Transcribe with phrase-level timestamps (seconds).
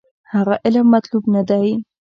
[0.33, 1.67] هغه علم مطلوب نه دی.